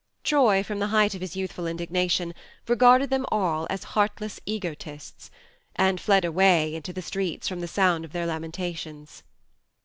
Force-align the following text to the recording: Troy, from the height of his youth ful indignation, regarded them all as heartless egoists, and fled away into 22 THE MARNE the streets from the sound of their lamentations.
Troy, 0.23 0.63
from 0.63 0.79
the 0.79 0.87
height 0.87 1.13
of 1.13 1.21
his 1.21 1.35
youth 1.35 1.51
ful 1.51 1.67
indignation, 1.67 2.33
regarded 2.67 3.11
them 3.11 3.23
all 3.29 3.67
as 3.69 3.83
heartless 3.93 4.39
egoists, 4.47 5.29
and 5.75 6.01
fled 6.01 6.25
away 6.25 6.73
into 6.73 6.91
22 6.91 6.93
THE 6.93 6.95
MARNE 6.95 6.95
the 6.95 7.07
streets 7.07 7.47
from 7.47 7.59
the 7.59 7.67
sound 7.67 8.03
of 8.03 8.11
their 8.11 8.25
lamentations. 8.25 9.21